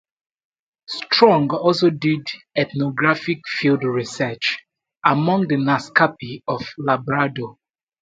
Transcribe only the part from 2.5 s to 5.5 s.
ethnographic field research among